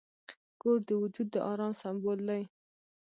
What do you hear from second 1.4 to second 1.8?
آرام